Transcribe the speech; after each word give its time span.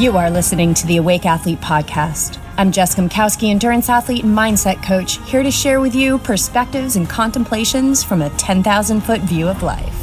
You 0.00 0.16
are 0.16 0.30
listening 0.30 0.72
to 0.72 0.86
the 0.86 0.96
Awake 0.96 1.26
Athlete 1.26 1.60
Podcast. 1.60 2.40
I'm 2.56 2.72
Jessica 2.72 3.02
Mkowski, 3.02 3.50
endurance 3.50 3.90
athlete 3.90 4.24
and 4.24 4.34
mindset 4.34 4.82
coach, 4.82 5.18
here 5.28 5.42
to 5.42 5.50
share 5.50 5.78
with 5.78 5.94
you 5.94 6.16
perspectives 6.20 6.96
and 6.96 7.06
contemplations 7.06 8.02
from 8.02 8.22
a 8.22 8.30
10,000 8.30 9.02
foot 9.02 9.20
view 9.20 9.46
of 9.46 9.62
life. 9.62 9.94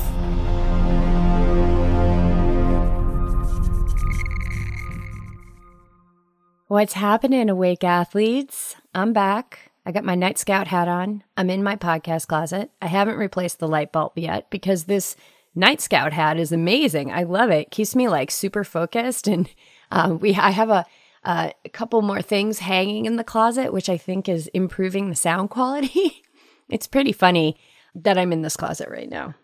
What's 6.68 6.94
happening, 6.94 7.50
Awake 7.50 7.84
Athletes? 7.84 8.76
I'm 8.94 9.14
back. 9.14 9.72
I 9.84 9.92
got 9.92 10.04
my 10.04 10.14
Night 10.14 10.38
Scout 10.38 10.68
hat 10.68 10.88
on. 10.88 11.24
I'm 11.36 11.50
in 11.50 11.64
my 11.64 11.76
podcast 11.76 12.28
closet. 12.28 12.70
I 12.84 12.86
haven't 12.86 13.18
replaced 13.18 13.58
the 13.58 13.68
light 13.68 13.92
bulb 13.92 14.12
yet 14.16 14.52
because 14.52 14.84
this 14.84 15.16
Night 15.56 15.82
Scout 15.82 16.14
hat 16.14 16.38
is 16.38 16.52
amazing. 16.52 17.12
I 17.12 17.24
love 17.24 17.50
it. 17.50 17.72
Keeps 17.72 17.96
me 17.96 18.08
like 18.08 18.30
super 18.30 18.64
focused 18.64 19.28
and 19.28 19.50
um, 19.92 20.20
we 20.20 20.36
I 20.36 20.52
have 20.52 20.70
a 20.70 20.86
a 21.24 21.54
couple 21.74 22.02
more 22.02 22.22
things 22.22 22.60
hanging 22.60 23.06
in 23.06 23.18
the 23.18 23.24
closet, 23.24 23.74
which 23.74 23.90
I 23.90 23.98
think 23.98 24.30
is 24.30 24.48
improving 24.48 25.10
the 25.10 25.16
sound 25.16 25.50
quality. 25.52 26.24
it's 26.70 26.88
pretty 26.88 27.12
funny 27.12 27.58
that 27.96 28.18
I'm 28.18 28.32
in 28.32 28.44
this 28.44 28.58
closet 28.58 28.90
right 28.90 29.10
now. 29.10 29.36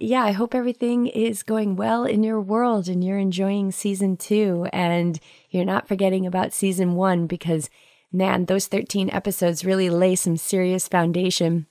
yeah, 0.00 0.22
I 0.22 0.32
hope 0.32 0.54
everything 0.54 1.06
is 1.06 1.42
going 1.42 1.76
well 1.76 2.04
in 2.04 2.22
your 2.22 2.40
world 2.40 2.88
and 2.88 3.02
you're 3.02 3.18
enjoying 3.18 3.72
season 3.72 4.16
two 4.16 4.68
and 4.72 5.18
you're 5.50 5.64
not 5.64 5.88
forgetting 5.88 6.26
about 6.26 6.52
season 6.52 6.94
one 6.94 7.26
because, 7.26 7.70
man, 8.12 8.44
those 8.44 8.66
13 8.66 9.10
episodes 9.10 9.64
really 9.64 9.90
lay 9.90 10.14
some 10.14 10.36
serious 10.36 10.86
foundation. 10.86 11.66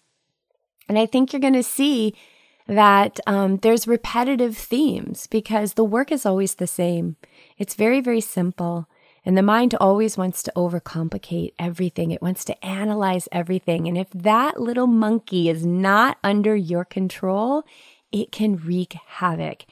And 0.90 0.98
I 0.98 1.06
think 1.06 1.32
you're 1.32 1.40
going 1.40 1.54
to 1.54 1.64
see 1.64 2.16
that 2.68 3.20
um, 3.26 3.58
there's 3.58 3.88
repetitive 3.88 4.58
themes 4.58 5.28
because 5.28 5.74
the 5.74 5.84
work 5.84 6.12
is 6.12 6.26
always 6.26 6.56
the 6.56 6.68
same. 6.68 7.16
It's 7.58 7.76
very, 7.76 8.02
very 8.02 8.22
simple. 8.22 8.88
And 9.26 9.38
the 9.38 9.44
mind 9.44 9.76
always 9.76 10.18
wants 10.18 10.42
to 10.44 10.54
overcomplicate 10.56 11.54
everything. 11.60 12.12
It 12.12 12.22
wants 12.22 12.46
to 12.46 12.66
analyze 12.66 13.28
everything. 13.32 13.88
And 13.88 13.98
if 13.98 14.10
that 14.12 14.60
little 14.60 14.88
monkey 14.88 15.50
is 15.50 15.66
not 15.66 16.18
under 16.24 16.56
your 16.56 16.86
control, 16.86 17.64
it 18.12 18.32
can 18.32 18.58
wreak 18.58 18.94
havoc. 19.06 19.66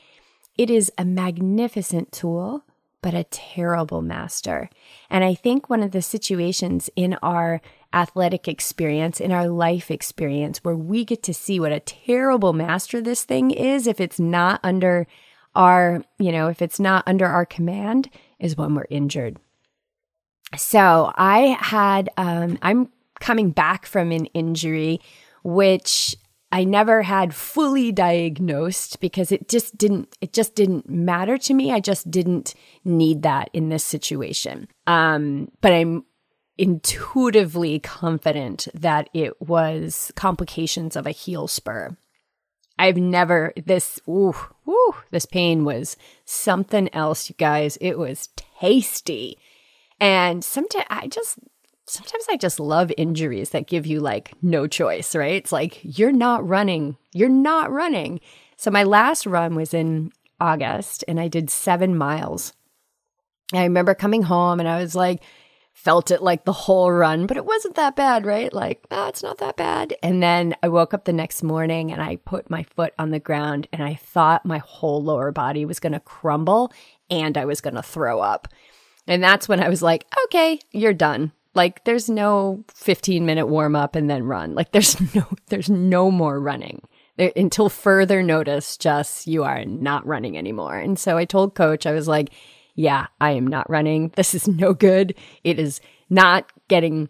It 0.57 0.69
is 0.69 0.91
a 0.97 1.05
magnificent 1.05 2.11
tool, 2.11 2.63
but 3.01 3.13
a 3.13 3.25
terrible 3.25 4.01
master. 4.01 4.69
And 5.09 5.23
I 5.23 5.35
think 5.35 5.69
one 5.69 5.83
of 5.83 5.91
the 5.91 6.01
situations 6.01 6.89
in 6.95 7.13
our 7.21 7.61
athletic 7.95 8.47
experience, 8.47 9.19
in 9.19 9.31
our 9.31 9.47
life 9.47 9.89
experience, 9.89 10.63
where 10.63 10.75
we 10.75 11.05
get 11.05 11.23
to 11.23 11.33
see 11.33 11.59
what 11.59 11.71
a 11.71 11.79
terrible 11.79 12.53
master 12.53 13.01
this 13.01 13.23
thing 13.23 13.51
is 13.51 13.87
if 13.87 13.99
it's 13.99 14.19
not 14.19 14.59
under 14.63 15.07
our, 15.55 16.03
you 16.19 16.31
know, 16.31 16.47
if 16.47 16.61
it's 16.61 16.79
not 16.79 17.03
under 17.07 17.25
our 17.25 17.45
command, 17.45 18.09
is 18.39 18.57
when 18.57 18.75
we're 18.75 18.85
injured. 18.89 19.37
So 20.57 21.11
I 21.15 21.57
had, 21.59 22.09
um, 22.17 22.59
I'm 22.61 22.89
coming 23.19 23.51
back 23.51 23.85
from 23.85 24.11
an 24.11 24.25
injury, 24.27 24.99
which 25.43 26.15
I 26.51 26.63
never 26.63 27.01
had 27.01 27.33
fully 27.33 27.91
diagnosed 27.91 28.99
because 28.99 29.31
it 29.31 29.49
just 29.49 29.77
didn't 29.77 30.15
it 30.21 30.31
just 30.31 30.55
didn't 30.55 30.89
matter 30.89 31.37
to 31.39 31.53
me. 31.53 31.71
I 31.71 31.79
just 31.79 32.09
didn't 32.09 32.53
need 32.85 33.23
that 33.23 33.49
in 33.51 33.69
this 33.69 33.83
situation. 33.83 34.67
Um, 34.87 35.51
but 35.61 35.73
I'm 35.73 36.05
intuitively 36.57 37.79
confident 37.79 38.67
that 38.73 39.09
it 39.13 39.41
was 39.41 40.11
complications 40.15 40.95
of 40.95 41.05
a 41.05 41.11
heel 41.11 41.47
spur. 41.47 41.97
I've 42.77 42.97
never 42.97 43.53
this 43.55 43.99
ooh, 44.07 44.35
ooh, 44.67 44.95
this 45.11 45.25
pain 45.25 45.63
was 45.63 45.95
something 46.25 46.93
else, 46.93 47.29
you 47.29 47.35
guys. 47.37 47.77
It 47.79 47.97
was 47.97 48.29
tasty. 48.59 49.37
And 49.99 50.43
sometimes 50.43 50.85
I 50.89 51.07
just 51.07 51.39
sometimes 51.87 52.25
I 52.29 52.37
just 52.37 52.59
love 52.59 52.91
injuries 52.97 53.51
that 53.51 53.67
give 53.67 53.85
you 53.85 53.99
like 53.99 54.33
no 54.41 54.67
choice, 54.67 55.15
right? 55.15 55.35
It's 55.35 55.51
like 55.51 55.79
you're 55.83 56.11
not 56.11 56.47
running. 56.47 56.97
You're 57.13 57.29
not 57.29 57.71
running. 57.71 58.19
So 58.57 58.71
my 58.71 58.83
last 58.83 59.25
run 59.25 59.55
was 59.55 59.73
in 59.73 60.11
August 60.39 61.03
and 61.07 61.19
I 61.19 61.27
did 61.27 61.49
7 61.49 61.97
miles. 61.97 62.53
I 63.53 63.63
remember 63.63 63.93
coming 63.93 64.23
home 64.23 64.59
and 64.59 64.67
I 64.67 64.81
was 64.81 64.95
like 64.95 65.21
felt 65.75 66.09
it 66.09 66.23
like 66.23 66.45
the 66.45 66.53
whole 66.53 66.89
run, 66.89 67.27
but 67.27 67.35
it 67.37 67.45
wasn't 67.45 67.75
that 67.75 67.97
bad, 67.97 68.25
right? 68.25 68.51
Like, 68.51 68.83
oh, 68.89 69.09
it's 69.09 69.21
not 69.21 69.37
that 69.39 69.57
bad. 69.57 69.93
And 70.01 70.23
then 70.23 70.55
I 70.63 70.69
woke 70.69 70.93
up 70.93 71.03
the 71.03 71.13
next 71.13 71.43
morning 71.43 71.91
and 71.91 72.01
I 72.01 72.15
put 72.15 72.49
my 72.49 72.63
foot 72.63 72.93
on 72.97 73.11
the 73.11 73.19
ground 73.19 73.67
and 73.73 73.83
I 73.83 73.93
thought 73.93 74.45
my 74.45 74.57
whole 74.59 75.03
lower 75.03 75.31
body 75.33 75.65
was 75.65 75.81
going 75.81 75.93
to 75.93 75.99
crumble 75.99 76.71
and 77.09 77.37
I 77.37 77.43
was 77.43 77.59
going 77.61 77.75
to 77.75 77.83
throw 77.83 78.21
up. 78.21 78.47
And 79.05 79.21
that's 79.21 79.49
when 79.49 79.59
I 79.61 79.67
was 79.67 79.83
like, 79.83 80.05
okay, 80.25 80.59
you're 80.71 80.93
done. 80.93 81.33
Like 81.53 81.83
there's 81.83 82.09
no 82.09 82.63
15 82.73 83.25
minute 83.25 83.47
warm 83.47 83.75
up 83.75 83.95
and 83.95 84.09
then 84.09 84.23
run. 84.23 84.55
Like 84.55 84.71
there's 84.71 84.99
no 85.15 85.27
there's 85.47 85.69
no 85.69 86.09
more 86.09 86.39
running. 86.39 86.81
There, 87.17 87.31
until 87.35 87.69
further 87.69 88.23
notice, 88.23 88.77
just 88.77 89.27
you 89.27 89.43
are 89.43 89.63
not 89.65 90.07
running 90.07 90.37
anymore. 90.37 90.77
And 90.77 90.97
so 90.97 91.17
I 91.17 91.25
told 91.25 91.53
coach, 91.53 91.85
I 91.85 91.91
was 91.91 92.07
like, 92.07 92.31
yeah, 92.75 93.07
I 93.19 93.31
am 93.31 93.47
not 93.47 93.69
running. 93.69 94.11
This 94.15 94.35
is 94.35 94.47
no 94.47 94.73
good. 94.73 95.15
It 95.43 95.59
is 95.59 95.79
not 96.09 96.51
getting 96.67 97.09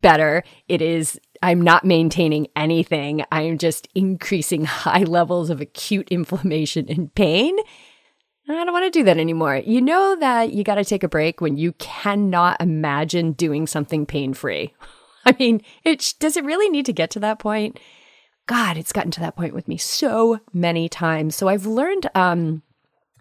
better. 0.00 0.42
It 0.68 0.80
is, 0.80 1.20
I'm 1.42 1.60
not 1.60 1.84
maintaining 1.84 2.48
anything. 2.56 3.24
I 3.30 3.42
am 3.42 3.58
just 3.58 3.88
increasing 3.94 4.64
high 4.66 5.04
levels 5.04 5.50
of 5.50 5.60
acute 5.60 6.08
inflammation 6.08 6.86
and 6.88 7.14
pain. 7.14 7.56
I 8.50 8.64
don't 8.64 8.72
want 8.72 8.90
to 8.90 8.98
do 8.98 9.04
that 9.04 9.18
anymore. 9.18 9.56
You 9.56 9.82
know 9.82 10.16
that 10.20 10.52
you 10.54 10.64
got 10.64 10.76
to 10.76 10.84
take 10.84 11.02
a 11.02 11.08
break 11.08 11.42
when 11.42 11.58
you 11.58 11.72
cannot 11.72 12.60
imagine 12.60 13.32
doing 13.32 13.66
something 13.66 14.06
pain 14.06 14.32
free. 14.32 14.74
I 15.26 15.36
mean, 15.38 15.60
it 15.84 16.14
does 16.18 16.38
it 16.38 16.44
really 16.44 16.70
need 16.70 16.86
to 16.86 16.92
get 16.94 17.10
to 17.10 17.20
that 17.20 17.38
point? 17.38 17.78
God, 18.46 18.78
it's 18.78 18.92
gotten 18.92 19.10
to 19.10 19.20
that 19.20 19.36
point 19.36 19.52
with 19.52 19.68
me 19.68 19.76
so 19.76 20.40
many 20.54 20.88
times. 20.88 21.36
So 21.36 21.48
I've 21.48 21.66
learned 21.66 22.08
um 22.14 22.62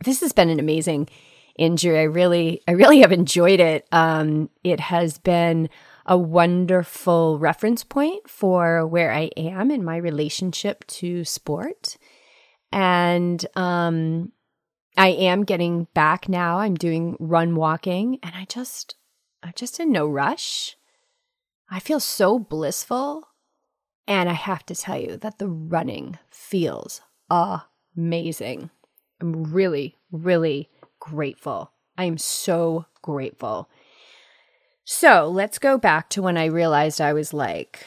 this 0.06 0.22
has 0.22 0.32
been 0.32 0.50
an 0.50 0.60
amazing 0.60 1.10
injury. 1.57 2.00
I 2.00 2.03
really, 2.03 2.62
I 2.68 2.72
really 2.72 3.01
have 3.01 3.12
enjoyed 3.12 3.59
it. 3.59 3.88
Um, 3.91 4.50
it 4.63 4.79
has 4.79 5.18
been 5.18 5.69
a 6.06 6.18
wonderful 6.18 7.38
reference 7.38 7.84
point 7.84 8.29
for 8.29 8.85
where 8.88 9.12
I 9.12 9.29
am 9.35 9.72
in 9.72 9.84
my 9.84 9.97
relationship 9.97 10.85
to 10.88 11.25
sport. 11.25 11.97
And 12.72 13.45
um, 13.56 14.31
I 14.95 15.09
am 15.09 15.44
getting 15.44 15.88
back 15.94 16.29
now. 16.29 16.59
I'm 16.59 16.75
doing 16.75 17.18
run 17.19 17.56
walking, 17.56 18.19
and 18.24 18.34
I 18.35 18.45
just, 18.45 18.95
I'm 19.44 19.53
just 19.56 19.79
in 19.79 19.91
no 19.91 20.07
rush. 20.07 20.78
I 21.69 21.79
feel 21.79 22.00
so 22.00 22.39
blissful. 22.39 23.28
And 24.07 24.29
I 24.29 24.34
have 24.34 24.66
to 24.68 24.75
tell 24.75 24.97
you 24.97 25.18
that 25.18 25.38
the 25.38 25.50
running 25.50 26.18
feels 26.29 27.01
amazing. 27.29 28.69
I'm 29.19 29.51
really, 29.51 29.97
really 30.12 30.69
grateful. 31.09 31.72
I 31.97 32.06
am 32.06 32.18
so 32.18 32.85
grateful. 33.01 33.69
So 34.84 35.29
let's 35.29 35.59
go 35.59 35.78
back 35.78 36.09
to 36.09 36.22
when 36.22 36.38
I 36.38 36.45
realized 36.45 37.01
I 37.01 37.13
was 37.13 37.34
like 37.34 37.85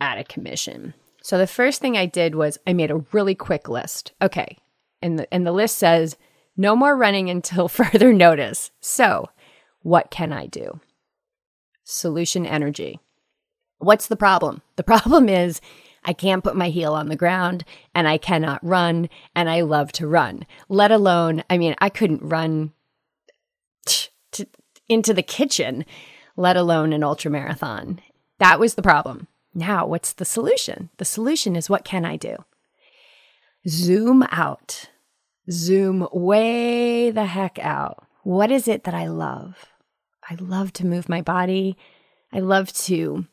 out 0.00 0.18
of 0.18 0.28
commission. 0.28 0.94
So 1.22 1.38
the 1.38 1.46
first 1.46 1.80
thing 1.80 1.96
I 1.96 2.06
did 2.06 2.34
was 2.34 2.58
I 2.66 2.72
made 2.72 2.90
a 2.90 3.04
really 3.12 3.34
quick 3.34 3.68
list. 3.68 4.12
Okay. 4.22 4.58
And 5.02 5.18
the, 5.18 5.32
and 5.32 5.46
the 5.46 5.52
list 5.52 5.78
says 5.78 6.16
no 6.56 6.74
more 6.74 6.96
running 6.96 7.28
until 7.30 7.68
further 7.68 8.12
notice. 8.12 8.70
So 8.80 9.28
what 9.82 10.10
can 10.10 10.32
I 10.32 10.46
do? 10.46 10.80
Solution 11.84 12.46
energy. 12.46 13.00
What's 13.78 14.06
the 14.06 14.16
problem? 14.16 14.62
The 14.76 14.82
problem 14.84 15.28
is 15.28 15.60
I 16.08 16.14
can't 16.14 16.42
put 16.42 16.56
my 16.56 16.70
heel 16.70 16.94
on 16.94 17.10
the 17.10 17.16
ground 17.16 17.66
and 17.94 18.08
I 18.08 18.16
cannot 18.16 18.64
run 18.64 19.10
and 19.34 19.50
I 19.50 19.60
love 19.60 19.92
to 19.92 20.06
run, 20.06 20.46
let 20.70 20.90
alone, 20.90 21.44
I 21.50 21.58
mean, 21.58 21.74
I 21.80 21.90
couldn't 21.90 22.22
run 22.22 22.72
t- 23.84 24.08
t- 24.32 24.46
into 24.88 25.12
the 25.12 25.22
kitchen, 25.22 25.84
let 26.34 26.56
alone 26.56 26.94
an 26.94 27.04
ultra 27.04 27.30
marathon. 27.30 28.00
That 28.38 28.58
was 28.58 28.74
the 28.74 28.80
problem. 28.80 29.26
Now, 29.52 29.86
what's 29.86 30.14
the 30.14 30.24
solution? 30.24 30.88
The 30.96 31.04
solution 31.04 31.54
is 31.54 31.68
what 31.68 31.84
can 31.84 32.06
I 32.06 32.16
do? 32.16 32.36
Zoom 33.68 34.22
out. 34.30 34.88
Zoom 35.50 36.08
way 36.10 37.10
the 37.10 37.26
heck 37.26 37.58
out. 37.58 38.06
What 38.22 38.50
is 38.50 38.66
it 38.66 38.84
that 38.84 38.94
I 38.94 39.08
love? 39.08 39.66
I 40.26 40.36
love 40.36 40.72
to 40.74 40.86
move 40.86 41.06
my 41.10 41.20
body. 41.20 41.76
I 42.32 42.40
love 42.40 42.72
to 42.84 43.26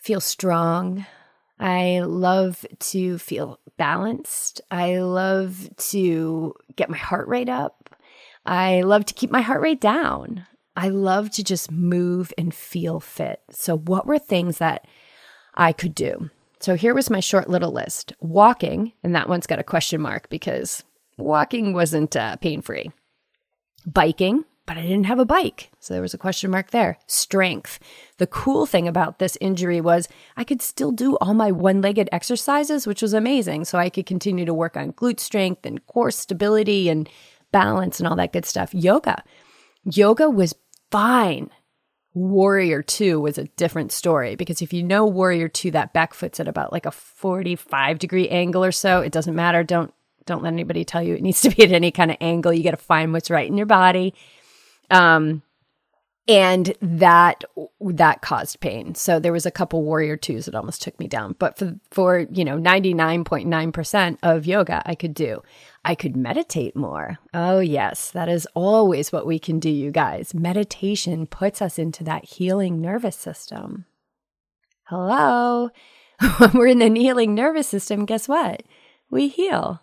feel 0.00 0.20
strong. 0.20 1.06
I 1.58 2.00
love 2.00 2.66
to 2.78 3.18
feel 3.18 3.58
balanced. 3.76 4.60
I 4.70 4.98
love 4.98 5.70
to 5.90 6.54
get 6.76 6.90
my 6.90 6.96
heart 6.96 7.28
rate 7.28 7.48
up. 7.48 7.94
I 8.44 8.82
love 8.82 9.04
to 9.06 9.14
keep 9.14 9.30
my 9.30 9.40
heart 9.40 9.60
rate 9.60 9.80
down. 9.80 10.46
I 10.76 10.88
love 10.88 11.30
to 11.32 11.44
just 11.44 11.70
move 11.70 12.32
and 12.38 12.54
feel 12.54 12.98
fit. 12.98 13.40
So, 13.50 13.76
what 13.76 14.06
were 14.06 14.18
things 14.18 14.58
that 14.58 14.86
I 15.54 15.72
could 15.72 15.94
do? 15.94 16.30
So, 16.60 16.74
here 16.74 16.94
was 16.94 17.10
my 17.10 17.20
short 17.20 17.48
little 17.48 17.72
list 17.72 18.12
walking, 18.20 18.92
and 19.04 19.14
that 19.14 19.28
one's 19.28 19.46
got 19.46 19.58
a 19.58 19.64
question 19.64 20.00
mark 20.00 20.28
because 20.30 20.82
walking 21.18 21.72
wasn't 21.74 22.16
uh, 22.16 22.36
pain 22.36 22.62
free. 22.62 22.90
Biking, 23.86 24.44
but 24.74 24.80
I 24.80 24.86
didn't 24.86 25.04
have 25.04 25.18
a 25.18 25.26
bike. 25.26 25.70
So 25.80 25.92
there 25.92 26.00
was 26.00 26.14
a 26.14 26.18
question 26.18 26.50
mark 26.50 26.70
there. 26.70 26.96
Strength. 27.06 27.78
The 28.16 28.26
cool 28.26 28.64
thing 28.64 28.88
about 28.88 29.18
this 29.18 29.36
injury 29.38 29.82
was 29.82 30.08
I 30.34 30.44
could 30.44 30.62
still 30.62 30.92
do 30.92 31.16
all 31.16 31.34
my 31.34 31.52
one 31.52 31.82
legged 31.82 32.08
exercises, 32.10 32.86
which 32.86 33.02
was 33.02 33.12
amazing. 33.12 33.66
So 33.66 33.76
I 33.76 33.90
could 33.90 34.06
continue 34.06 34.46
to 34.46 34.54
work 34.54 34.74
on 34.74 34.94
glute 34.94 35.20
strength 35.20 35.66
and 35.66 35.86
core 35.86 36.10
stability 36.10 36.88
and 36.88 37.06
balance 37.50 38.00
and 38.00 38.08
all 38.08 38.16
that 38.16 38.32
good 38.32 38.46
stuff. 38.46 38.72
Yoga. 38.72 39.22
Yoga 39.84 40.30
was 40.30 40.54
fine. 40.90 41.50
Warrior 42.14 42.80
2 42.80 43.20
was 43.20 43.36
a 43.36 43.48
different 43.56 43.92
story 43.92 44.36
because 44.36 44.62
if 44.62 44.72
you 44.72 44.82
know 44.82 45.04
Warrior 45.04 45.48
2 45.48 45.72
that 45.72 45.92
back 45.92 46.14
foot's 46.14 46.40
at 46.40 46.48
about 46.48 46.72
like 46.72 46.86
a 46.86 46.90
45 46.90 47.98
degree 47.98 48.28
angle 48.30 48.64
or 48.64 48.72
so, 48.72 49.02
it 49.02 49.12
doesn't 49.12 49.34
matter. 49.34 49.62
Don't 49.64 49.92
don't 50.24 50.42
let 50.42 50.52
anybody 50.52 50.84
tell 50.84 51.02
you 51.02 51.14
it 51.14 51.22
needs 51.22 51.42
to 51.42 51.50
be 51.50 51.62
at 51.62 51.72
any 51.72 51.90
kind 51.90 52.10
of 52.10 52.16
angle. 52.22 52.54
You 52.54 52.64
got 52.64 52.70
to 52.70 52.76
find 52.78 53.12
what's 53.12 53.28
right 53.30 53.46
in 53.46 53.58
your 53.58 53.66
body. 53.66 54.14
Um, 54.92 55.42
and 56.28 56.74
that 56.80 57.42
that 57.80 58.22
caused 58.22 58.60
pain. 58.60 58.94
So 58.94 59.18
there 59.18 59.32
was 59.32 59.46
a 59.46 59.50
couple 59.50 59.82
warrior 59.82 60.16
twos 60.16 60.46
that 60.46 60.54
almost 60.54 60.80
took 60.80 60.98
me 61.00 61.08
down. 61.08 61.34
But 61.38 61.58
for 61.58 61.74
for 61.90 62.26
you 62.30 62.44
know 62.44 62.56
ninety 62.56 62.94
nine 62.94 63.24
point 63.24 63.48
nine 63.48 63.72
percent 63.72 64.18
of 64.22 64.46
yoga, 64.46 64.82
I 64.86 64.94
could 64.94 65.14
do. 65.14 65.42
I 65.84 65.96
could 65.96 66.16
meditate 66.16 66.76
more. 66.76 67.18
Oh 67.34 67.58
yes, 67.58 68.10
that 68.10 68.28
is 68.28 68.46
always 68.54 69.10
what 69.10 69.26
we 69.26 69.38
can 69.38 69.58
do, 69.58 69.70
you 69.70 69.90
guys. 69.90 70.32
Meditation 70.32 71.26
puts 71.26 71.60
us 71.60 71.78
into 71.78 72.04
that 72.04 72.24
healing 72.24 72.80
nervous 72.80 73.16
system. 73.16 73.86
Hello, 74.84 75.70
when 76.38 76.52
we're 76.52 76.66
in 76.68 76.78
the 76.78 76.88
healing 77.00 77.34
nervous 77.34 77.66
system, 77.66 78.06
guess 78.06 78.28
what? 78.28 78.62
We 79.10 79.28
heal. 79.28 79.82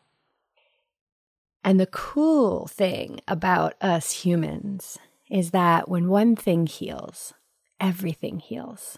And 1.63 1.79
the 1.79 1.87
cool 1.87 2.67
thing 2.67 3.19
about 3.27 3.73
us 3.81 4.11
humans 4.23 4.97
is 5.29 5.51
that 5.51 5.89
when 5.89 6.09
one 6.09 6.35
thing 6.35 6.67
heals, 6.67 7.33
everything 7.79 8.39
heals. 8.39 8.97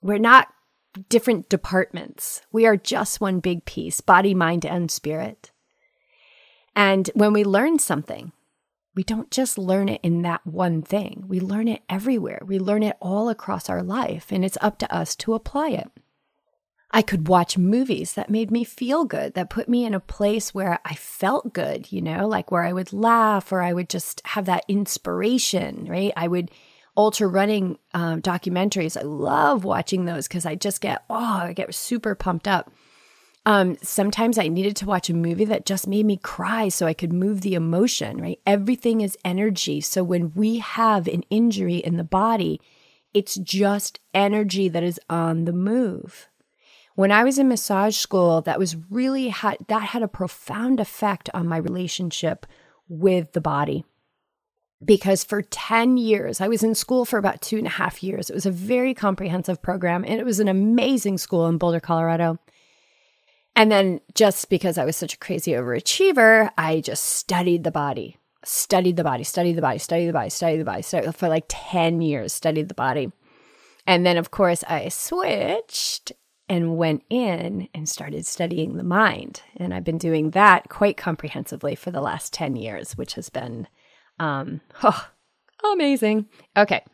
We're 0.00 0.18
not 0.18 0.48
different 1.08 1.48
departments. 1.48 2.42
We 2.52 2.66
are 2.66 2.76
just 2.76 3.20
one 3.20 3.40
big 3.40 3.64
piece 3.64 4.00
body, 4.00 4.34
mind, 4.34 4.66
and 4.66 4.90
spirit. 4.90 5.50
And 6.74 7.10
when 7.14 7.32
we 7.32 7.44
learn 7.44 7.78
something, 7.78 8.32
we 8.94 9.02
don't 9.02 9.30
just 9.30 9.56
learn 9.56 9.88
it 9.88 10.00
in 10.02 10.22
that 10.22 10.46
one 10.46 10.82
thing. 10.82 11.24
We 11.26 11.40
learn 11.40 11.68
it 11.68 11.82
everywhere. 11.88 12.42
We 12.44 12.58
learn 12.58 12.82
it 12.82 12.96
all 13.00 13.28
across 13.30 13.70
our 13.70 13.82
life, 13.82 14.30
and 14.30 14.44
it's 14.44 14.58
up 14.60 14.78
to 14.78 14.94
us 14.94 15.16
to 15.16 15.34
apply 15.34 15.70
it. 15.70 15.90
I 16.92 17.00
could 17.00 17.26
watch 17.26 17.56
movies 17.56 18.12
that 18.14 18.28
made 18.28 18.50
me 18.50 18.64
feel 18.64 19.04
good, 19.04 19.32
that 19.34 19.48
put 19.48 19.68
me 19.68 19.84
in 19.86 19.94
a 19.94 20.00
place 20.00 20.52
where 20.52 20.78
I 20.84 20.94
felt 20.94 21.54
good, 21.54 21.90
you 21.90 22.02
know, 22.02 22.28
like 22.28 22.50
where 22.50 22.64
I 22.64 22.72
would 22.72 22.92
laugh 22.92 23.50
or 23.50 23.62
I 23.62 23.72
would 23.72 23.88
just 23.88 24.20
have 24.26 24.44
that 24.44 24.64
inspiration, 24.68 25.86
right? 25.88 26.12
I 26.16 26.28
would 26.28 26.50
ultra 26.94 27.26
running 27.26 27.78
um, 27.94 28.20
documentaries. 28.20 28.98
I 28.98 29.04
love 29.04 29.64
watching 29.64 30.04
those 30.04 30.28
because 30.28 30.44
I 30.44 30.54
just 30.54 30.82
get, 30.82 31.02
oh, 31.08 31.16
I 31.16 31.54
get 31.54 31.74
super 31.74 32.14
pumped 32.14 32.46
up. 32.46 32.70
Um, 33.44 33.76
sometimes 33.82 34.38
I 34.38 34.48
needed 34.48 34.76
to 34.76 34.86
watch 34.86 35.10
a 35.10 35.14
movie 35.14 35.46
that 35.46 35.66
just 35.66 35.88
made 35.88 36.06
me 36.06 36.16
cry 36.16 36.68
so 36.68 36.86
I 36.86 36.94
could 36.94 37.12
move 37.12 37.40
the 37.40 37.54
emotion, 37.54 38.20
right? 38.20 38.38
Everything 38.46 39.00
is 39.00 39.18
energy. 39.24 39.80
So 39.80 40.04
when 40.04 40.32
we 40.34 40.58
have 40.58 41.08
an 41.08 41.24
injury 41.30 41.76
in 41.76 41.96
the 41.96 42.04
body, 42.04 42.60
it's 43.12 43.34
just 43.36 43.98
energy 44.14 44.68
that 44.68 44.82
is 44.82 45.00
on 45.10 45.44
the 45.44 45.52
move. 45.52 46.28
When 46.94 47.10
I 47.10 47.24
was 47.24 47.38
in 47.38 47.48
massage 47.48 47.96
school, 47.96 48.42
that 48.42 48.58
was 48.58 48.76
really 48.90 49.28
had 49.28 49.58
that 49.68 49.82
had 49.82 50.02
a 50.02 50.08
profound 50.08 50.80
effect 50.80 51.30
on 51.32 51.48
my 51.48 51.56
relationship 51.56 52.46
with 52.88 53.32
the 53.32 53.40
body. 53.40 53.84
Because 54.84 55.22
for 55.22 55.42
10 55.42 55.96
years, 55.96 56.40
I 56.40 56.48
was 56.48 56.64
in 56.64 56.74
school 56.74 57.04
for 57.04 57.16
about 57.16 57.40
two 57.40 57.56
and 57.56 57.66
a 57.66 57.70
half 57.70 58.02
years. 58.02 58.28
It 58.28 58.34
was 58.34 58.46
a 58.46 58.50
very 58.50 58.94
comprehensive 58.94 59.62
program 59.62 60.04
and 60.04 60.18
it 60.18 60.26
was 60.26 60.40
an 60.40 60.48
amazing 60.48 61.18
school 61.18 61.46
in 61.46 61.56
Boulder, 61.56 61.78
Colorado. 61.78 62.38
And 63.54 63.70
then 63.70 64.00
just 64.14 64.50
because 64.50 64.78
I 64.78 64.84
was 64.84 64.96
such 64.96 65.14
a 65.14 65.18
crazy 65.18 65.52
overachiever, 65.52 66.50
I 66.58 66.80
just 66.80 67.04
studied 67.04 67.64
the 67.64 67.70
body, 67.70 68.16
studied 68.44 68.96
the 68.96 69.04
body, 69.04 69.24
studied 69.24 69.52
the 69.52 69.62
body, 69.62 69.78
studied 69.78 70.06
the 70.06 70.12
body, 70.12 70.30
studied 70.30 70.58
the 70.58 70.64
body, 70.64 70.82
studied 70.82 71.14
for 71.14 71.28
like 71.28 71.44
10 71.48 72.00
years, 72.00 72.32
studied 72.32 72.68
the 72.68 72.74
body. 72.74 73.12
And 73.86 74.06
then, 74.06 74.16
of 74.16 74.30
course, 74.30 74.64
I 74.68 74.88
switched 74.88 76.12
and 76.52 76.76
went 76.76 77.02
in 77.08 77.66
and 77.72 77.88
started 77.88 78.26
studying 78.26 78.76
the 78.76 78.84
mind. 78.84 79.40
And 79.56 79.72
I've 79.72 79.84
been 79.84 79.96
doing 79.96 80.32
that 80.32 80.68
quite 80.68 80.98
comprehensively 80.98 81.74
for 81.74 81.90
the 81.90 82.02
last 82.02 82.34
10 82.34 82.56
years, 82.56 82.92
which 82.92 83.14
has 83.14 83.30
been 83.30 83.68
um, 84.18 84.60
oh, 84.82 85.08
amazing. 85.72 86.26
Okay. 86.54 86.84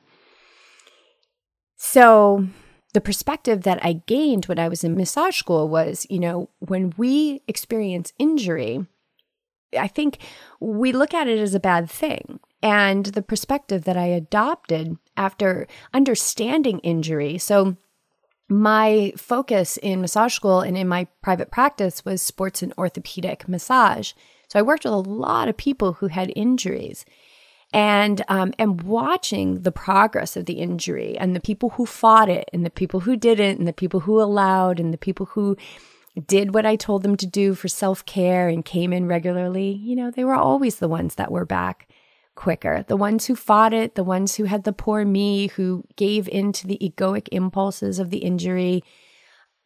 So, 1.75 2.47
the 2.95 3.01
perspective 3.01 3.63
that 3.63 3.85
I 3.85 3.95
gained 4.07 4.47
when 4.47 4.61
I 4.61 4.69
was 4.69 4.85
in 4.85 4.97
massage 4.97 5.37
school 5.37 5.69
was, 5.69 6.07
you 6.09 6.21
know, 6.21 6.51
when 6.61 6.95
we 6.97 7.43
experience 7.49 8.13
injury, 8.17 8.87
I 9.77 9.89
think 9.89 10.19
we 10.61 10.93
look 10.93 11.13
at 11.13 11.27
it 11.27 11.41
as 11.41 11.55
a 11.55 11.61
bad 11.61 11.91
thing. 11.91 12.39
And 12.63 13.07
the 13.07 13.23
perspective 13.23 13.85
that 13.85 13.97
I 13.97 14.07
adopted 14.07 14.97
after 15.17 15.67
understanding 15.93 16.79
injury, 16.81 17.39
so 17.39 17.77
my 18.49 19.13
focus 19.17 19.77
in 19.77 20.01
massage 20.01 20.35
school 20.35 20.61
and 20.61 20.77
in 20.77 20.89
my 20.89 21.07
private 21.23 21.51
practice 21.51 22.05
was 22.05 22.23
sports 22.23 22.63
and 22.63 22.73
orthopedic 22.79 23.49
massage. 23.49 24.13
So 24.49 24.59
I 24.59 24.63
worked 24.63 24.85
with 24.85 24.95
a 24.95 24.97
lot 24.97 25.49
of 25.49 25.57
people 25.57 25.95
who 25.95 26.07
had 26.09 26.33
injuries 26.35 27.05
and 27.73 28.25
um, 28.29 28.55
and 28.59 28.83
watching 28.83 29.63
the 29.63 29.73
progress 29.73 30.37
of 30.37 30.47
the 30.47 30.55
injury 30.55 31.19
and 31.19 31.37
the 31.37 31.41
people 31.41 31.71
who 31.71 31.85
fought 31.85 32.31
it 32.31 32.49
and 32.53 32.65
the 32.65 32.71
people 32.71 33.01
who 33.01 33.15
didn't 33.15 33.59
and 33.59 33.69
the 33.69 33.75
people 33.75 34.01
who 34.01 34.21
allowed 34.21 34.81
and 34.81 34.93
the 34.93 34.99
people 34.99 35.27
who 35.27 35.55
did 36.27 36.55
what 36.55 36.67
I 36.67 36.77
told 36.77 37.03
them 37.03 37.17
to 37.17 37.27
do 37.27 37.55
for 37.55 37.69
self 37.69 38.05
care 38.07 38.49
and 38.49 38.65
came 38.65 38.93
in 38.93 39.07
regularly, 39.07 39.71
you 39.71 39.95
know, 39.95 40.11
they 40.11 40.25
were 40.25 40.35
always 40.35 40.77
the 40.77 40.89
ones 40.89 41.17
that 41.17 41.31
were 41.31 41.45
back 41.45 41.88
quicker. 42.39 42.85
The 42.87 42.97
ones 42.97 43.27
who 43.27 43.35
fought 43.35 43.75
it, 43.75 43.97
the 43.97 44.05
ones 44.05 44.37
who 44.37 44.45
had 44.45 44.63
the 44.63 44.73
poor 44.73 45.05
me, 45.05 45.49
who 45.49 45.83
gave 45.97 46.29
in 46.29 46.53
to 46.53 46.69
the 46.69 46.79
egoic 46.81 47.27
impulses 47.33 47.99
of 47.99 48.11
the 48.11 48.19
injury, 48.19 48.85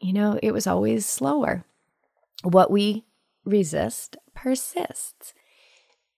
you 0.01 0.15
know, 0.15 0.41
it 0.43 0.53
was 0.53 0.67
always 0.67 1.05
slower. 1.05 1.67
What 2.43 2.71
we 2.71 3.05
resist 3.45 4.17
persists. 4.35 5.35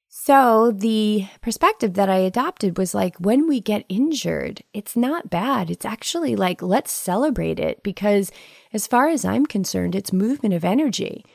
So 0.08 0.70
the 0.70 1.26
perspective 1.42 1.94
that 1.94 2.08
I 2.08 2.18
adopted 2.18 2.78
was 2.78 2.94
like, 2.94 3.16
when 3.18 3.48
we 3.48 3.58
get 3.58 3.84
injured, 3.88 4.62
it's 4.72 4.94
not 4.94 5.28
bad. 5.28 5.72
It's 5.72 5.84
actually 5.84 6.36
like, 6.36 6.62
let's 6.62 6.92
celebrate 6.92 7.58
it 7.58 7.82
because, 7.82 8.30
as 8.72 8.86
far 8.86 9.08
as 9.08 9.24
I'm 9.24 9.44
concerned, 9.44 9.96
it's 9.96 10.12
movement 10.12 10.54
of 10.54 10.64
energy, 10.64 11.26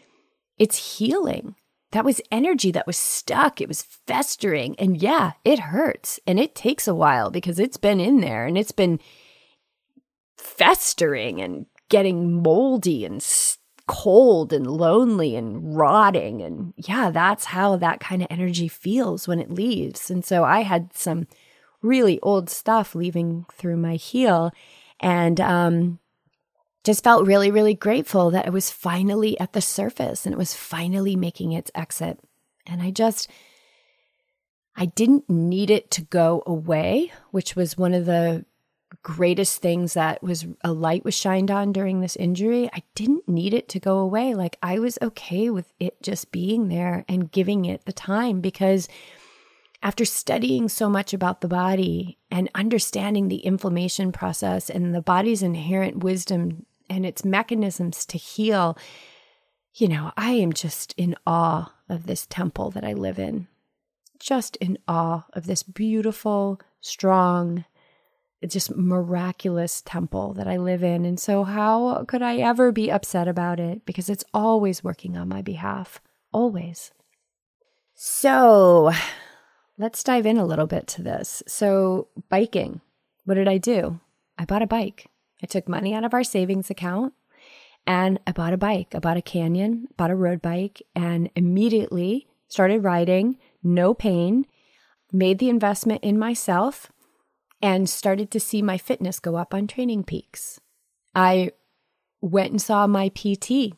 it's 0.57 0.97
healing. 0.97 1.55
That 1.91 2.05
was 2.05 2.21
energy 2.31 2.71
that 2.71 2.87
was 2.87 2.97
stuck. 2.97 3.61
It 3.61 3.67
was 3.67 3.81
festering. 3.81 4.75
And 4.77 5.01
yeah, 5.01 5.33
it 5.43 5.59
hurts 5.59 6.19
and 6.27 6.39
it 6.39 6.53
takes 6.53 6.87
a 6.87 6.95
while 6.95 7.31
because 7.31 7.59
it's 7.59 7.77
been 7.77 7.99
in 7.99 8.21
there 8.21 8.45
and 8.45 8.57
it's 8.57 8.71
been 8.71 8.99
festering 10.37 11.41
and 11.41 11.65
getting 11.89 12.41
moldy 12.41 13.05
and 13.05 13.23
cold 13.87 14.53
and 14.53 14.67
lonely 14.67 15.35
and 15.35 15.75
rotting. 15.75 16.43
And 16.43 16.73
yeah, 16.77 17.09
that's 17.09 17.45
how 17.45 17.75
that 17.77 17.99
kind 17.99 18.21
of 18.21 18.27
energy 18.29 18.67
feels 18.67 19.27
when 19.27 19.39
it 19.39 19.49
leaves. 19.49 20.11
And 20.11 20.23
so 20.23 20.43
I 20.43 20.61
had 20.61 20.95
some 20.95 21.25
really 21.81 22.19
old 22.21 22.51
stuff 22.51 22.93
leaving 22.93 23.45
through 23.51 23.77
my 23.77 23.95
heel. 23.95 24.51
And 24.99 25.41
um, 25.41 25.97
just 26.83 27.03
felt 27.03 27.27
really, 27.27 27.51
really 27.51 27.73
grateful 27.73 28.31
that 28.31 28.47
it 28.47 28.53
was 28.53 28.71
finally 28.71 29.39
at 29.39 29.53
the 29.53 29.61
surface 29.61 30.25
and 30.25 30.33
it 30.33 30.37
was 30.37 30.53
finally 30.53 31.15
making 31.15 31.51
its 31.51 31.71
exit. 31.75 32.19
And 32.65 32.81
I 32.81 32.91
just, 32.91 33.29
I 34.75 34.85
didn't 34.85 35.29
need 35.29 35.69
it 35.69 35.91
to 35.91 36.01
go 36.01 36.43
away, 36.45 37.11
which 37.31 37.55
was 37.55 37.77
one 37.77 37.93
of 37.93 38.05
the 38.05 38.45
greatest 39.03 39.61
things 39.61 39.93
that 39.93 40.21
was 40.23 40.47
a 40.63 40.71
light 40.71 41.05
was 41.05 41.13
shined 41.13 41.51
on 41.51 41.71
during 41.71 42.01
this 42.01 42.15
injury. 42.15 42.69
I 42.73 42.83
didn't 42.95 43.27
need 43.27 43.53
it 43.53 43.69
to 43.69 43.79
go 43.79 43.99
away. 43.99 44.33
Like 44.33 44.57
I 44.63 44.79
was 44.79 44.97
okay 45.01 45.49
with 45.49 45.71
it 45.79 46.01
just 46.01 46.31
being 46.31 46.69
there 46.69 47.05
and 47.07 47.31
giving 47.31 47.65
it 47.65 47.85
the 47.85 47.93
time 47.93 48.41
because 48.41 48.87
after 49.81 50.03
studying 50.05 50.67
so 50.67 50.89
much 50.89 51.13
about 51.13 51.41
the 51.41 51.47
body 51.47 52.17
and 52.29 52.49
understanding 52.53 53.27
the 53.27 53.37
inflammation 53.37 54.11
process 54.11 54.69
and 54.69 54.93
the 54.93 55.01
body's 55.01 55.41
inherent 55.41 56.03
wisdom 56.03 56.65
and 56.89 57.05
its 57.05 57.23
mechanisms 57.23 58.05
to 58.07 58.17
heal, 58.17 58.77
you 59.75 59.87
know, 59.87 60.11
I 60.17 60.31
am 60.31 60.53
just 60.53 60.93
in 60.97 61.15
awe 61.25 61.73
of 61.87 62.05
this 62.05 62.25
temple 62.25 62.71
that 62.71 62.83
I 62.83 62.93
live 62.93 63.19
in. 63.19 63.47
Just 64.19 64.55
in 64.57 64.77
awe 64.87 65.25
of 65.33 65.45
this 65.45 65.63
beautiful, 65.63 66.59
strong, 66.81 67.65
just 68.47 68.75
miraculous 68.75 69.81
temple 69.81 70.33
that 70.33 70.47
I 70.47 70.57
live 70.57 70.83
in. 70.83 71.05
And 71.05 71.19
so, 71.19 71.43
how 71.43 72.03
could 72.05 72.21
I 72.21 72.37
ever 72.37 72.71
be 72.71 72.91
upset 72.91 73.27
about 73.27 73.59
it? 73.59 73.85
Because 73.85 74.09
it's 74.09 74.25
always 74.33 74.83
working 74.83 75.17
on 75.17 75.29
my 75.29 75.41
behalf, 75.41 76.01
always. 76.33 76.91
So 77.95 78.91
let's 79.77 80.03
dive 80.03 80.25
in 80.25 80.37
a 80.37 80.45
little 80.45 80.67
bit 80.67 80.87
to 80.87 81.01
this. 81.01 81.43
So, 81.47 82.07
biking, 82.29 82.81
what 83.25 83.35
did 83.35 83.47
I 83.47 83.57
do? 83.57 83.99
I 84.37 84.45
bought 84.45 84.61
a 84.61 84.67
bike. 84.67 85.07
I 85.41 85.47
took 85.47 85.67
money 85.67 85.93
out 85.93 86.03
of 86.03 86.13
our 86.13 86.23
savings 86.23 86.69
account 86.69 87.13
and 87.85 88.19
I 88.27 88.31
bought 88.31 88.53
a 88.53 88.57
bike. 88.57 88.93
I 88.93 88.99
bought 88.99 89.17
a 89.17 89.21
Canyon, 89.21 89.87
bought 89.97 90.11
a 90.11 90.15
road 90.15 90.41
bike, 90.41 90.81
and 90.95 91.29
immediately 91.35 92.27
started 92.47 92.83
riding, 92.83 93.37
no 93.63 93.93
pain, 93.93 94.45
made 95.11 95.39
the 95.39 95.49
investment 95.49 96.03
in 96.03 96.19
myself, 96.19 96.91
and 97.61 97.89
started 97.89 98.31
to 98.31 98.39
see 98.39 98.61
my 98.61 98.77
fitness 98.77 99.19
go 99.19 99.35
up 99.35 99.53
on 99.53 99.67
TrainingPeaks. 99.67 100.59
I 101.15 101.51
went 102.21 102.51
and 102.51 102.61
saw 102.61 102.85
my 102.85 103.09
PT, 103.09 103.73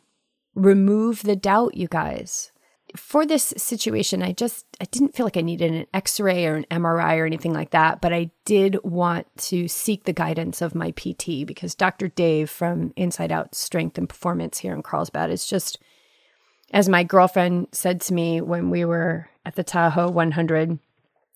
remove 0.56 1.24
the 1.24 1.36
doubt, 1.36 1.75
you 1.75 1.88
guys 1.88 2.50
for 2.95 3.25
this 3.25 3.53
situation, 3.57 4.21
I 4.21 4.33
just 4.33 4.65
I 4.79 4.86
didn't 4.86 5.15
feel 5.15 5.25
like 5.25 5.38
I 5.38 5.41
needed 5.41 5.71
an 5.71 5.86
X-ray 5.93 6.45
or 6.45 6.55
an 6.55 6.65
MRI 6.71 7.17
or 7.17 7.25
anything 7.25 7.53
like 7.53 7.71
that, 7.71 8.01
but 8.01 8.13
I 8.13 8.31
did 8.45 8.77
want 8.83 9.27
to 9.38 9.67
seek 9.67 10.03
the 10.03 10.13
guidance 10.13 10.62
of 10.62 10.75
my 10.75 10.91
PT 10.91 11.45
because 11.45 11.75
Dr. 11.75 12.07
Dave 12.07 12.50
from 12.50 12.93
Inside 12.95 13.31
Out 13.31 13.55
Strength 13.55 13.98
and 13.98 14.10
Performance 14.10 14.60
here 14.60 14.74
in 14.74 14.83
Carlsbad 14.83 15.29
is 15.29 15.45
just 15.45 15.79
as 16.71 16.88
my 16.88 17.03
girlfriend 17.03 17.67
said 17.71 18.01
to 18.01 18.13
me 18.13 18.41
when 18.41 18.69
we 18.69 18.86
were 18.86 19.29
at 19.45 19.55
the 19.55 19.63
Tahoe 19.63 20.10
100, 20.10 20.79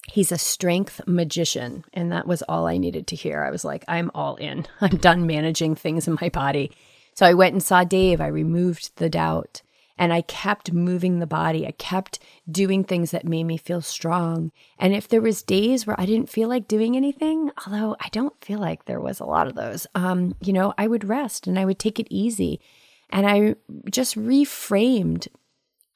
he's 0.08 0.32
a 0.32 0.38
strength 0.38 1.02
magician. 1.06 1.84
And 1.94 2.12
that 2.12 2.28
was 2.28 2.42
all 2.44 2.68
I 2.68 2.78
needed 2.78 3.08
to 3.08 3.16
hear. 3.16 3.44
I 3.44 3.52
was 3.52 3.66
like, 3.66 3.84
I'm 3.88 4.12
all 4.16 4.36
in. 4.36 4.66
I'm 4.82 4.98
done 4.98 5.28
managing 5.28 5.76
things 5.76 6.08
in 6.08 6.18
my 6.22 6.30
body. 6.30 6.72
So 7.16 7.26
I 7.26 7.34
went 7.34 7.54
and 7.54 7.64
saw 7.64 7.84
Dave. 7.84 8.22
I 8.22 8.28
removed 8.28 8.92
the 8.96 9.10
doubt. 9.10 9.62
And 9.98 10.12
I 10.12 10.22
kept 10.22 10.74
moving 10.74 11.20
the 11.20 11.28
body. 11.28 11.66
I 11.66 11.72
kept 11.72 12.20
doing 12.50 12.84
things 12.84 13.12
that 13.12 13.26
made 13.26 13.46
me 13.46 13.58
feel 13.58 13.82
strong. 13.82 14.52
And 14.78 14.94
if 14.94 15.08
there 15.08 15.22
was 15.22 15.42
days 15.42 15.88
where 15.88 16.00
I 16.00 16.06
didn't 16.06 16.30
feel 16.30 16.50
like 16.50 16.68
doing 16.68 16.98
anything, 16.98 17.52
although 17.66 17.96
I 18.00 18.10
don't 18.10 18.44
feel 18.44 18.60
like 18.60 18.86
there 18.86 19.00
was 19.00 19.20
a 19.20 19.26
lot 19.26 19.48
of 19.48 19.56
those, 19.56 19.88
um, 19.96 20.36
you 20.42 20.52
know, 20.52 20.74
I 20.78 20.88
would 20.88 21.08
rest 21.08 21.48
and 21.48 21.58
I 21.58 21.66
would 21.66 21.80
take 21.80 22.00
it 22.00 22.08
easy. 22.10 22.60
And 23.10 23.26
I 23.26 23.56
just 23.90 24.18
reframed 24.18 25.28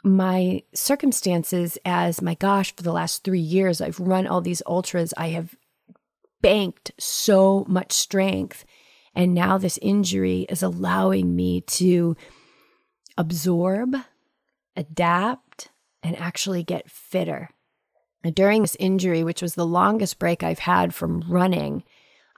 my 0.03 0.63
circumstances 0.73 1.77
as 1.83 2.21
my 2.21 2.35
gosh, 2.35 2.73
for 2.75 2.83
the 2.83 2.93
last 2.93 3.23
three 3.23 3.39
years, 3.39 3.81
I've 3.81 3.99
run 3.99 4.27
all 4.27 4.41
these 4.41 4.61
ultras. 4.65 5.13
I 5.17 5.29
have 5.29 5.55
banked 6.41 6.91
so 6.97 7.65
much 7.67 7.91
strength. 7.91 8.65
And 9.13 9.33
now 9.33 9.57
this 9.57 9.77
injury 9.81 10.45
is 10.49 10.63
allowing 10.63 11.35
me 11.35 11.61
to 11.61 12.15
absorb, 13.19 13.95
adapt, 14.77 15.69
and 16.01 16.15
actually 16.17 16.63
get 16.63 16.89
fitter. 16.89 17.49
during 18.33 18.61
this 18.61 18.77
injury, 18.79 19.23
which 19.23 19.41
was 19.41 19.55
the 19.55 19.65
longest 19.65 20.19
break 20.19 20.41
I've 20.41 20.59
had 20.59 20.93
from 20.93 21.23
running, 21.27 21.83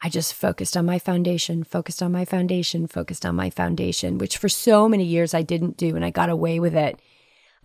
I 0.03 0.09
just 0.09 0.33
focused 0.33 0.75
on 0.75 0.85
my 0.85 0.97
foundation, 0.97 1.63
focused 1.63 2.01
on 2.01 2.11
my 2.11 2.25
foundation, 2.25 2.87
focused 2.87 3.25
on 3.25 3.35
my 3.35 3.51
foundation, 3.51 4.17
which 4.17 4.37
for 4.37 4.49
so 4.49 4.89
many 4.89 5.03
years 5.03 5.35
I 5.35 5.43
didn't 5.43 5.77
do. 5.77 5.95
And 5.95 6.03
I 6.03 6.09
got 6.09 6.29
away 6.29 6.59
with 6.59 6.75
it 6.75 6.99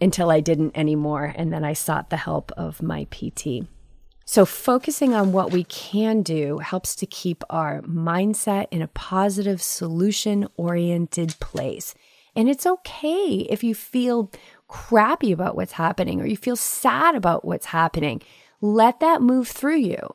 until 0.01 0.31
I 0.31 0.41
didn't 0.41 0.77
anymore. 0.77 1.33
And 1.35 1.51
then 1.51 1.65
I 1.65 1.73
sought 1.73 2.11
the 2.11 2.19
help 2.19 2.53
of 2.53 2.83
my 2.83 3.05
PT. 3.11 3.67
So, 4.27 4.45
focusing 4.45 5.15
on 5.15 5.33
what 5.33 5.53
we 5.53 5.65
can 5.65 6.23
do 6.23 6.59
helps 6.59 6.95
to 6.97 7.07
keep 7.07 7.45
our 7.49 7.81
mindset 7.83 8.67
in 8.71 8.83
a 8.83 8.89
positive, 8.89 9.63
solution 9.63 10.49
oriented 10.57 11.39
place. 11.39 11.95
And 12.37 12.51
it's 12.51 12.67
okay 12.67 13.47
if 13.49 13.65
you 13.65 13.75
feel 13.75 14.31
crappy 14.69 15.33
about 15.33 15.57
what's 15.57 15.73
happening 15.73 16.21
or 16.21 16.27
you 16.27 16.37
feel 16.37 16.57
sad 16.57 17.15
about 17.15 17.45
what's 17.45 17.67
happening. 17.67 18.21
Let 18.61 19.01
that 19.01 19.23
move 19.23 19.49
through 19.49 19.79
you 19.79 20.15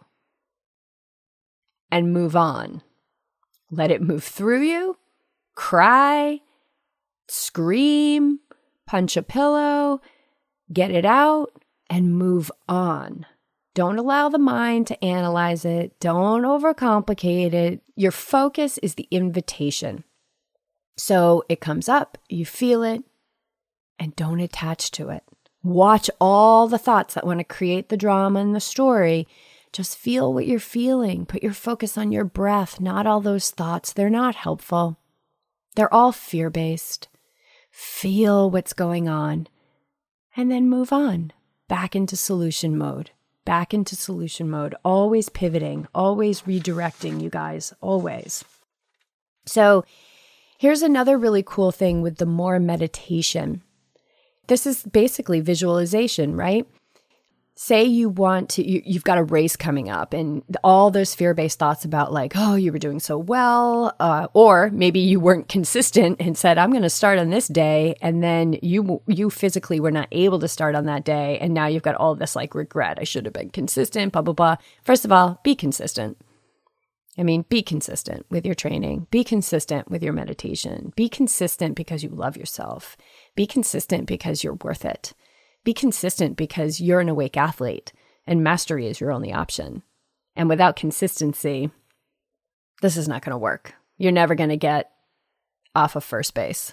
and 1.92 2.14
move 2.14 2.36
on. 2.36 2.84
Let 3.72 3.90
it 3.90 4.02
move 4.02 4.24
through 4.24 4.62
you, 4.64 4.98
cry, 5.56 6.42
scream, 7.28 8.40
punch 8.86 9.18
a 9.18 9.24
pillow, 9.24 10.02
get 10.72 10.92
it 10.92 11.06
out, 11.06 11.64
and 11.90 12.16
move 12.16 12.52
on. 12.68 13.26
Don't 13.74 13.98
allow 13.98 14.28
the 14.30 14.38
mind 14.38 14.88
to 14.88 15.04
analyze 15.04 15.64
it. 15.64 15.98
Don't 16.00 16.44
overcomplicate 16.44 17.54
it. 17.54 17.82
Your 17.96 18.12
focus 18.12 18.78
is 18.80 18.96
the 18.96 19.08
invitation. 19.10 20.04
So 21.04 21.44
it 21.50 21.60
comes 21.60 21.90
up, 21.90 22.20
you 22.30 22.46
feel 22.46 22.84
it, 22.84 23.04
and 23.98 24.16
don't 24.16 24.40
attach 24.40 24.92
to 24.92 25.10
it. 25.10 25.24
Watch 25.64 26.12
all 26.22 26.68
the 26.68 26.78
thoughts 26.78 27.16
that 27.16 27.26
want 27.26 27.40
to 27.40 27.44
create 27.44 27.90
the 27.90 27.98
drama 27.98 28.40
and 28.40 28.56
the 28.56 28.60
story. 28.60 29.28
Just 29.74 29.98
feel 29.98 30.32
what 30.32 30.46
you're 30.46 30.60
feeling. 30.60 31.26
Put 31.26 31.42
your 31.42 31.54
focus 31.54 31.98
on 31.98 32.12
your 32.12 32.24
breath, 32.24 32.80
not 32.80 33.08
all 33.08 33.20
those 33.20 33.50
thoughts. 33.50 33.92
They're 33.92 34.12
not 34.12 34.36
helpful. 34.36 35.00
They're 35.76 35.92
all 35.92 36.12
fear 36.12 36.52
based. 36.52 37.08
Feel 37.72 38.52
what's 38.52 38.74
going 38.74 39.10
on 39.10 39.48
and 40.38 40.52
then 40.52 40.70
move 40.70 40.94
on 40.94 41.34
back 41.68 41.96
into 41.96 42.16
solution 42.16 42.78
mode. 42.78 43.10
Back 43.44 43.74
into 43.74 43.96
solution 43.96 44.52
mode, 44.52 44.76
always 44.86 45.30
pivoting, 45.30 45.88
always 45.96 46.44
redirecting, 46.44 47.24
you 47.24 47.32
guys, 47.32 47.74
always. 47.82 48.46
So, 49.48 49.84
Here's 50.62 50.84
another 50.84 51.18
really 51.18 51.42
cool 51.44 51.72
thing 51.72 52.04
with 52.04 52.18
the 52.18 52.28
more 52.28 52.60
meditation. 52.60 53.64
This 54.46 54.68
is 54.68 54.84
basically 54.84 55.40
visualization, 55.40 56.36
right? 56.36 56.68
Say 57.56 57.86
you 57.86 58.10
want 58.10 58.50
to, 58.50 58.64
you, 58.64 58.94
have 58.94 59.04
got 59.04 59.18
a 59.18 59.24
race 59.24 59.56
coming 59.56 59.90
up 59.90 60.14
and 60.14 60.44
all 60.64 60.92
those 60.92 61.16
fear 61.16 61.34
based 61.34 61.58
thoughts 61.58 61.84
about, 61.84 62.14
like, 62.14 62.34
oh, 62.36 62.54
you 62.54 62.72
were 62.72 62.78
doing 62.78 63.00
so 63.00 63.18
well. 63.18 63.96
Uh, 64.00 64.28
or 64.36 64.70
maybe 64.70 65.00
you 65.00 65.20
weren't 65.20 65.50
consistent 65.50 66.18
and 66.20 66.38
said, 66.38 66.60
I'm 66.60 66.70
going 66.70 66.84
to 66.84 66.92
start 66.92 67.18
on 67.18 67.32
this 67.32 67.48
day. 67.48 67.96
And 68.00 68.22
then 68.22 68.60
you, 68.62 69.02
you 69.08 69.32
physically 69.32 69.80
were 69.80 69.90
not 69.90 70.10
able 70.12 70.38
to 70.38 70.48
start 70.48 70.76
on 70.76 70.86
that 70.86 71.04
day. 71.04 71.40
And 71.40 71.56
now 71.56 71.66
you've 71.66 71.82
got 71.82 71.96
all 71.96 72.14
this 72.14 72.36
like 72.36 72.54
regret. 72.54 73.00
I 73.02 73.04
should 73.04 73.26
have 73.26 73.34
been 73.34 73.50
consistent, 73.50 74.14
blah, 74.14 74.22
blah, 74.22 74.36
blah. 74.36 74.58
First 74.84 75.06
of 75.06 75.12
all, 75.12 75.40
be 75.44 75.56
consistent 75.56 76.20
I 77.18 77.24
mean, 77.24 77.46
be 77.50 77.62
consistent 77.62 78.26
with 78.30 78.46
your 78.46 78.56
training, 78.56 79.08
be 79.12 79.24
consistent 79.24 79.92
with 79.92 80.02
your 80.02 80.14
meditation, 80.14 80.94
be 80.96 81.10
consistent 81.10 81.76
because 81.76 82.04
you 82.04 82.10
love 82.10 82.38
yourself, 82.38 82.96
be 83.36 83.46
consistent 83.46 84.08
because 84.08 84.44
you're 84.44 84.58
worth 84.64 84.86
it, 84.86 85.14
be 85.64 85.74
consistent 85.74 86.38
because 86.38 86.80
you're 86.80 87.02
an 87.02 87.10
awake 87.10 87.36
athlete 87.36 87.92
and 88.26 88.44
mastery 88.44 88.88
is 88.88 89.02
your 89.02 89.12
only 89.12 89.34
option. 89.34 89.84
And 90.36 90.48
without 90.48 90.78
consistency, 90.78 91.70
this 92.82 92.96
is 92.96 93.08
not 93.08 93.24
going 93.24 93.32
to 93.32 93.38
work. 93.38 93.74
You're 93.98 94.14
never 94.14 94.34
going 94.34 94.50
to 94.50 94.58
get 94.58 94.90
off 95.76 95.96
of 95.96 96.04
first 96.04 96.34
base. 96.34 96.72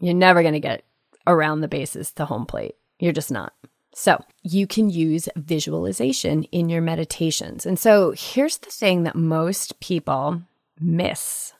You're 0.00 0.14
never 0.14 0.42
going 0.42 0.54
to 0.54 0.60
get 0.60 0.84
around 1.26 1.60
the 1.60 1.68
bases 1.68 2.12
to 2.12 2.24
home 2.24 2.46
plate. 2.46 2.76
You're 2.98 3.12
just 3.12 3.32
not. 3.32 3.52
So 3.98 4.22
you 4.42 4.66
can 4.66 4.90
use 4.90 5.26
visualization 5.36 6.42
in 6.52 6.68
your 6.68 6.82
meditations. 6.82 7.64
And 7.64 7.78
so 7.78 8.12
here's 8.14 8.58
the 8.58 8.68
thing 8.68 9.04
that 9.04 9.16
most 9.16 9.80
people 9.80 10.42
miss 10.78 11.54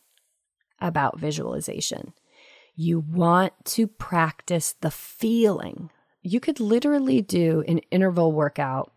about 0.78 1.18
visualization 1.18 2.12
you 2.74 3.00
want 3.00 3.54
to 3.64 3.86
practice 3.86 4.74
the 4.82 4.90
feeling. 4.90 5.90
You 6.20 6.40
could 6.40 6.60
literally 6.60 7.22
do 7.22 7.64
an 7.66 7.78
interval 7.90 8.32
workout 8.32 8.92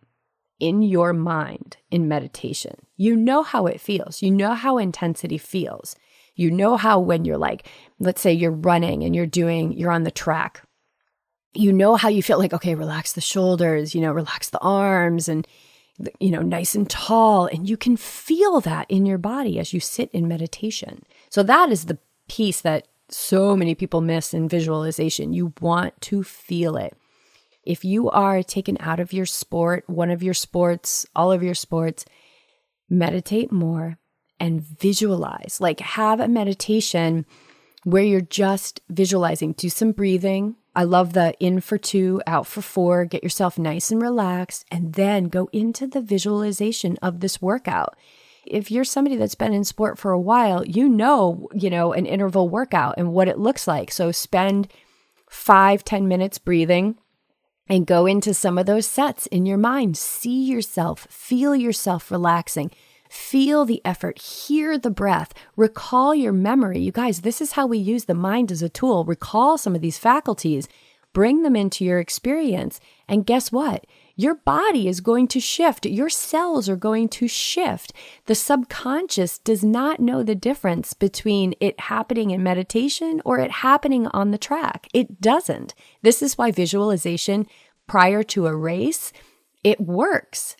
in 0.60 0.82
your 0.82 1.14
mind 1.14 1.78
in 1.90 2.10
meditation. 2.10 2.76
You 2.98 3.16
know 3.16 3.42
how 3.44 3.68
it 3.68 3.80
feels, 3.80 4.22
you 4.22 4.32
know 4.32 4.54
how 4.54 4.78
intensity 4.78 5.38
feels. 5.38 5.96
You 6.36 6.52
know 6.52 6.76
how 6.76 7.00
when 7.00 7.24
you're 7.24 7.38
like, 7.38 7.68
let's 8.00 8.20
say 8.20 8.34
you're 8.34 8.52
running 8.52 9.04
and 9.04 9.16
you're 9.16 9.26
doing, 9.26 9.72
you're 9.72 9.92
on 9.92 10.04
the 10.04 10.12
track 10.12 10.62
you 11.54 11.74
know 11.74 11.96
how 11.96 12.10
you 12.10 12.22
feel 12.22 12.38
like, 12.38 12.54
okay, 12.54 12.76
relax 12.76 13.14
the 13.14 13.22
shoulders, 13.22 13.96
you 13.96 14.02
know, 14.02 14.12
relax 14.12 14.50
the 14.50 14.60
arms 14.60 15.28
and, 15.28 15.48
you 16.20 16.32
know, 16.32 16.42
nice 16.42 16.76
and 16.76 16.90
tall. 16.90 17.48
And 17.48 17.68
you 17.68 17.78
can 17.78 17.98
feel 17.98 18.62
that 18.62 18.86
in 18.90 19.06
your 19.06 19.18
body 19.18 19.60
as 19.60 19.74
you 19.74 19.80
sit 19.80 20.10
in 20.12 20.28
meditation. 20.28 21.04
So 21.30 21.44
that 21.44 21.72
is 21.72 21.86
the 21.86 21.98
piece 22.28 22.62
that 22.62 22.88
so 23.10 23.56
many 23.56 23.74
people 23.74 24.02
miss 24.02 24.34
in 24.34 24.48
visualization. 24.48 25.34
You 25.34 25.54
want 25.60 26.00
to 26.02 26.24
feel 26.24 26.78
it. 26.78 26.96
If 27.64 27.84
you 27.84 28.10
are 28.10 28.44
taken 28.44 28.78
out 28.80 29.00
of 29.00 29.14
your 29.14 29.26
sport, 29.26 29.90
one 29.90 30.12
of 30.12 30.24
your 30.24 30.34
sports, 30.34 31.06
all 31.16 31.32
of 31.32 31.44
your 31.44 31.56
sports, 31.56 32.06
meditate 32.90 33.52
more 33.52 33.98
and 34.40 34.62
visualize. 34.62 35.58
Like 35.60 35.80
have 35.80 36.20
a 36.20 36.28
meditation 36.28 37.26
where 37.84 38.04
you're 38.04 38.22
just 38.22 38.82
visualizing. 38.90 39.54
Do 39.54 39.70
some 39.70 39.92
breathing, 39.92 40.56
I 40.80 40.84
love 40.84 41.12
the 41.12 41.34
in 41.42 41.60
for 41.60 41.78
two, 41.78 42.22
out 42.26 42.48
for 42.48 42.62
four. 42.62 43.04
Get 43.04 43.22
yourself 43.22 43.60
nice 43.60 43.92
and 43.92 44.02
relaxed, 44.02 44.64
and 44.72 44.94
then 44.94 45.26
go 45.26 45.50
into 45.52 45.86
the 45.86 46.00
visualization 46.00 46.98
of 47.02 47.20
this 47.20 47.42
workout. 47.42 47.98
If 48.46 48.72
you're 48.72 48.86
somebody 48.86 49.18
that's 49.18 49.36
been 49.36 49.52
in 49.52 49.66
sport 49.66 50.00
for 50.00 50.12
a 50.12 50.20
while, 50.22 50.66
you 50.66 50.88
know, 50.88 51.50
you 51.54 51.70
know, 51.70 51.92
an 51.92 52.06
interval 52.06 52.48
workout 52.48 52.96
and 52.98 53.12
what 53.12 53.28
it 53.28 53.38
looks 53.38 53.68
like. 53.68 53.92
So 53.92 54.14
spend 54.14 54.70
five, 55.30 55.84
ten 55.84 56.08
minutes 56.08 56.38
breathing 56.38 56.98
and 57.68 57.86
go 57.86 58.06
into 58.06 58.34
some 58.34 58.58
of 58.58 58.66
those 58.66 58.88
sets 58.88 59.26
in 59.26 59.46
your 59.46 59.58
mind. 59.58 59.98
See 59.98 60.46
yourself, 60.46 61.08
feel 61.10 61.58
yourself 61.58 62.10
relaxing. 62.10 62.72
Feel 63.10 63.66
the 63.66 63.82
effort, 63.84 64.22
hear 64.22 64.78
the 64.78 64.92
breath, 64.92 65.34
recall 65.56 66.14
your 66.14 66.32
memory. 66.32 66.80
You 66.80 66.92
guys, 66.92 67.22
this 67.22 67.42
is 67.42 67.54
how 67.54 67.66
we 67.66 67.80
use 67.80 68.06
the 68.06 68.14
mind 68.14 68.52
as 68.52 68.62
a 68.62 68.70
tool. 68.70 69.04
Recall 69.04 69.58
some 69.58 69.74
of 69.74 69.82
these 69.82 69.98
faculties, 69.98 70.68
bring 71.12 71.42
them 71.42 71.56
into 71.56 71.84
your 71.84 71.98
experience. 71.98 72.80
And 73.08 73.26
guess 73.26 73.52
what? 73.52 73.88
Your 74.16 74.36
body 74.36 74.88
is 74.88 75.02
going 75.02 75.28
to 75.30 75.40
shift. 75.40 75.88
Your 75.88 76.10
cells 76.10 76.70
are 76.70 76.76
going 76.76 77.10
to 77.10 77.28
shift. 77.28 77.94
The 78.28 78.36
subconscious 78.36 79.40
does 79.40 79.64
not 79.64 80.00
know 80.00 80.22
the 80.22 80.36
difference 80.36 80.94
between 80.94 81.56
it 81.60 81.80
happening 81.80 82.30
in 82.30 82.44
meditation 82.44 83.24
or 83.26 83.40
it 83.40 83.50
happening 83.50 84.06
on 84.08 84.30
the 84.30 84.38
track. 84.38 84.88
It 84.94 85.20
doesn't. 85.20 85.74
This 86.04 86.22
is 86.22 86.38
why 86.38 86.52
visualization 86.52 87.48
prior 87.88 88.22
to 88.22 88.46
a 88.46 88.56
race, 88.56 89.12
it 89.64 89.82
works 89.82 90.56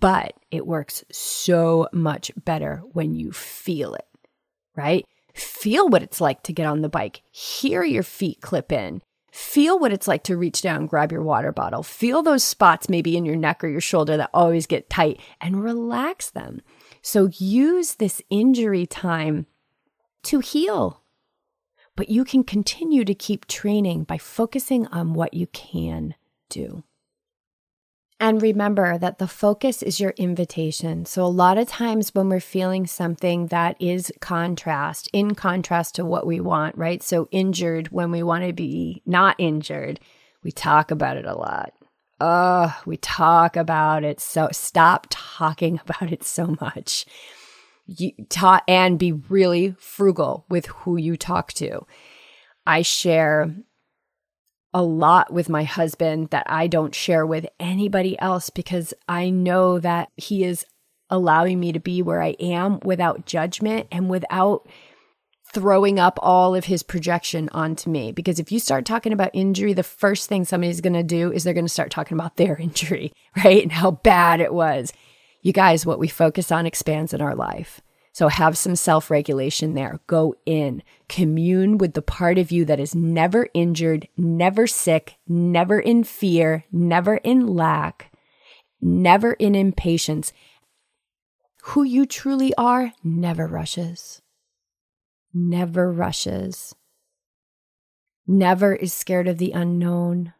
but 0.00 0.34
it 0.50 0.66
works 0.66 1.04
so 1.10 1.88
much 1.92 2.30
better 2.44 2.82
when 2.92 3.14
you 3.14 3.32
feel 3.32 3.94
it, 3.94 4.06
right? 4.76 5.04
Feel 5.34 5.88
what 5.88 6.02
it's 6.02 6.20
like 6.20 6.42
to 6.44 6.52
get 6.52 6.66
on 6.66 6.82
the 6.82 6.88
bike, 6.88 7.22
hear 7.30 7.82
your 7.82 8.02
feet 8.02 8.40
clip 8.40 8.70
in, 8.70 9.02
feel 9.32 9.78
what 9.78 9.92
it's 9.92 10.06
like 10.06 10.22
to 10.24 10.36
reach 10.36 10.62
down, 10.62 10.86
grab 10.86 11.10
your 11.10 11.22
water 11.22 11.50
bottle, 11.50 11.82
feel 11.82 12.22
those 12.22 12.44
spots 12.44 12.88
maybe 12.88 13.16
in 13.16 13.24
your 13.24 13.36
neck 13.36 13.64
or 13.64 13.68
your 13.68 13.80
shoulder 13.80 14.16
that 14.16 14.30
always 14.32 14.66
get 14.66 14.88
tight, 14.88 15.20
and 15.40 15.64
relax 15.64 16.30
them. 16.30 16.60
So 17.02 17.28
use 17.38 17.96
this 17.96 18.22
injury 18.30 18.86
time 18.86 19.46
to 20.24 20.38
heal. 20.38 21.02
But 21.96 22.08
you 22.08 22.24
can 22.24 22.44
continue 22.44 23.04
to 23.04 23.14
keep 23.14 23.46
training 23.46 24.04
by 24.04 24.18
focusing 24.18 24.86
on 24.88 25.14
what 25.14 25.34
you 25.34 25.46
can 25.48 26.14
do. 26.48 26.84
And 28.20 28.40
remember 28.40 28.96
that 28.96 29.18
the 29.18 29.26
focus 29.26 29.82
is 29.82 29.98
your 29.98 30.14
invitation. 30.16 31.04
So, 31.04 31.24
a 31.24 31.26
lot 31.26 31.58
of 31.58 31.68
times 31.68 32.14
when 32.14 32.28
we're 32.28 32.40
feeling 32.40 32.86
something 32.86 33.48
that 33.48 33.76
is 33.80 34.12
contrast, 34.20 35.08
in 35.12 35.34
contrast 35.34 35.96
to 35.96 36.04
what 36.04 36.26
we 36.26 36.40
want, 36.40 36.78
right? 36.78 37.02
So, 37.02 37.28
injured 37.32 37.88
when 37.88 38.10
we 38.10 38.22
want 38.22 38.44
to 38.46 38.52
be 38.52 39.02
not 39.04 39.34
injured, 39.38 39.98
we 40.44 40.52
talk 40.52 40.90
about 40.90 41.16
it 41.16 41.26
a 41.26 41.34
lot. 41.34 41.72
Oh, 42.20 42.74
we 42.86 42.96
talk 42.98 43.56
about 43.56 44.04
it. 44.04 44.20
So, 44.20 44.48
stop 44.52 45.08
talking 45.10 45.80
about 45.86 46.12
it 46.12 46.22
so 46.22 46.56
much. 46.60 47.06
You 47.86 48.12
talk 48.28 48.62
and 48.68 48.98
be 48.98 49.12
really 49.12 49.74
frugal 49.78 50.46
with 50.48 50.66
who 50.66 50.96
you 50.96 51.16
talk 51.16 51.52
to. 51.54 51.84
I 52.66 52.82
share 52.82 53.54
a 54.74 54.82
lot 54.82 55.32
with 55.32 55.48
my 55.48 55.62
husband 55.62 56.28
that 56.30 56.44
I 56.48 56.66
don't 56.66 56.94
share 56.94 57.24
with 57.24 57.46
anybody 57.60 58.18
else 58.18 58.50
because 58.50 58.92
I 59.08 59.30
know 59.30 59.78
that 59.78 60.10
he 60.16 60.44
is 60.44 60.66
allowing 61.08 61.60
me 61.60 61.72
to 61.72 61.78
be 61.78 62.02
where 62.02 62.20
I 62.20 62.30
am 62.40 62.80
without 62.84 63.24
judgment 63.24 63.86
and 63.92 64.10
without 64.10 64.68
throwing 65.52 66.00
up 66.00 66.18
all 66.20 66.56
of 66.56 66.64
his 66.64 66.82
projection 66.82 67.48
onto 67.52 67.88
me. 67.88 68.10
Because 68.10 68.40
if 68.40 68.50
you 68.50 68.58
start 68.58 68.84
talking 68.84 69.12
about 69.12 69.30
injury, 69.32 69.72
the 69.72 69.84
first 69.84 70.28
thing 70.28 70.44
somebody's 70.44 70.80
going 70.80 70.94
to 70.94 71.04
do 71.04 71.32
is 71.32 71.44
they're 71.44 71.54
going 71.54 71.64
to 71.64 71.72
start 71.72 71.92
talking 71.92 72.18
about 72.18 72.36
their 72.36 72.56
injury, 72.60 73.12
right? 73.44 73.62
And 73.62 73.72
how 73.72 73.92
bad 73.92 74.40
it 74.40 74.52
was. 74.52 74.92
You 75.42 75.52
guys, 75.52 75.86
what 75.86 76.00
we 76.00 76.08
focus 76.08 76.50
on 76.50 76.66
expands 76.66 77.14
in 77.14 77.20
our 77.20 77.36
life. 77.36 77.80
So 78.14 78.28
have 78.28 78.56
some 78.56 78.76
self 78.76 79.10
regulation 79.10 79.74
there. 79.74 79.98
Go 80.06 80.36
in, 80.46 80.84
commune 81.08 81.78
with 81.78 81.94
the 81.94 82.02
part 82.02 82.38
of 82.38 82.52
you 82.52 82.64
that 82.64 82.78
is 82.78 82.94
never 82.94 83.48
injured, 83.54 84.06
never 84.16 84.68
sick, 84.68 85.16
never 85.26 85.80
in 85.80 86.04
fear, 86.04 86.64
never 86.70 87.16
in 87.16 87.48
lack, 87.48 88.12
never 88.80 89.32
in 89.32 89.56
impatience. 89.56 90.32
Who 91.64 91.82
you 91.82 92.06
truly 92.06 92.54
are 92.56 92.92
never 93.02 93.48
rushes, 93.48 94.22
never 95.32 95.90
rushes, 95.90 96.72
never 98.28 98.76
is 98.76 98.94
scared 98.94 99.26
of 99.26 99.38
the 99.38 99.50
unknown. 99.50 100.34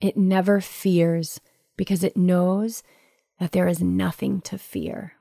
It 0.00 0.16
never 0.16 0.60
fears 0.60 1.40
because 1.76 2.02
it 2.02 2.16
knows 2.16 2.82
that 3.38 3.52
there 3.52 3.68
is 3.68 3.80
nothing 3.80 4.40
to 4.40 4.58
fear. 4.58 5.15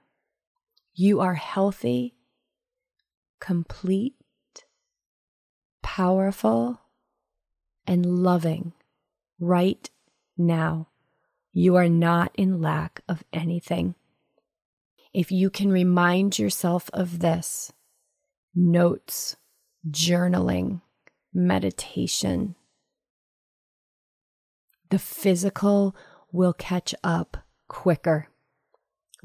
You 0.97 1.19
are 1.19 1.33
healthy, 1.33 2.15
complete, 3.41 4.15
powerful, 5.83 6.79
and 7.85 8.05
loving 8.05 8.71
right 9.37 9.89
now. 10.37 10.87
You 11.51 11.75
are 11.75 11.89
not 11.89 12.31
in 12.35 12.61
lack 12.61 13.01
of 13.09 13.25
anything. 13.33 13.95
If 15.13 15.33
you 15.33 15.49
can 15.49 15.69
remind 15.69 16.39
yourself 16.39 16.89
of 16.93 17.19
this, 17.19 17.73
notes, 18.55 19.35
journaling, 19.89 20.79
meditation, 21.33 22.55
the 24.91 24.99
physical 24.99 25.93
will 26.31 26.53
catch 26.53 26.95
up 27.03 27.35
quicker. 27.67 28.29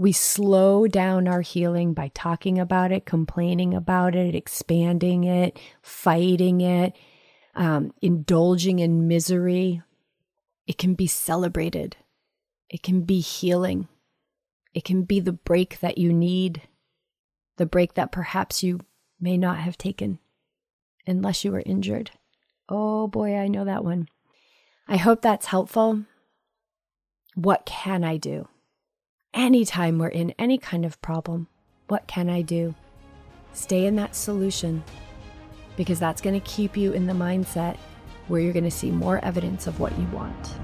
We 0.01 0.13
slow 0.13 0.87
down 0.87 1.29
our 1.29 1.43
healing 1.43 1.93
by 1.93 2.11
talking 2.15 2.59
about 2.59 2.91
it, 2.91 3.05
complaining 3.05 3.75
about 3.75 4.15
it, 4.15 4.35
expanding 4.35 5.25
it, 5.25 5.61
fighting 5.83 6.63
it, 6.63 6.97
um, 7.55 7.93
indulging 8.01 8.79
in 8.79 9.09
misery. 9.09 9.83
It 10.67 10.79
can 10.79 10.95
be 10.95 11.07
celebrated, 11.07 11.99
it 12.71 12.83
can 12.83 13.03
be 13.03 13.21
healing, 13.21 13.89
it 14.73 14.85
can 14.85 15.03
be 15.03 15.21
the 15.21 15.35
break 15.35 15.81
that 15.81 15.99
you 15.99 16.15
need, 16.15 16.63
the 17.59 17.67
break 17.67 17.93
that 17.93 18.11
perhaps 18.11 18.63
you 18.63 18.81
may 19.21 19.37
not 19.37 19.59
have 19.59 19.77
taken 19.77 20.19
unless 21.07 21.45
you 21.45 21.53
were 21.53 21.63
injured. 21.67 22.11
Oh 22.71 23.07
boy, 23.07 23.37
I 23.37 23.49
know 23.49 23.67
that 23.67 23.85
one. 23.85 24.09
I 24.89 24.97
hope 24.97 25.21
that's 25.21 25.49
helpful. 25.49 26.07
What 27.35 27.67
can 27.67 28.03
I 28.03 28.17
do? 28.17 28.49
Anytime 29.35 29.99
we're 29.99 30.09
in 30.09 30.35
any 30.39 30.59
kind 30.59 30.85
of 30.85 31.01
problem, 31.03 31.49
what 31.89 32.07
can 32.07 32.29
I 32.29 32.43
do? 32.43 32.75
Stay 33.53 33.87
in 33.87 33.97
that 33.97 34.15
solution 34.15 34.83
because 35.77 35.99
that's 35.99 36.21
going 36.21 36.39
to 36.39 36.47
keep 36.47 36.77
you 36.77 36.93
in 36.93 37.07
the 37.07 37.13
mindset 37.13 37.77
where 38.29 38.41
you're 38.41 38.53
going 38.53 38.65
to 38.65 38.71
see 38.71 38.91
more 38.91 39.25
evidence 39.25 39.67
of 39.67 39.81
what 39.81 39.97
you 39.99 40.07
want. 40.09 40.55